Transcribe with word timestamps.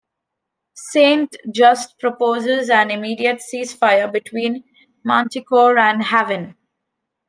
Saint-Just 0.73 1.99
proposes 1.99 2.71
an 2.71 2.89
immediate 2.89 3.39
cease-fire 3.39 4.07
between 4.07 4.63
Manticore 5.03 5.77
and 5.77 6.01
Haven. 6.01 6.55